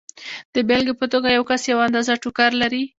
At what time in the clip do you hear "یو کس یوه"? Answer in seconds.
1.29-1.83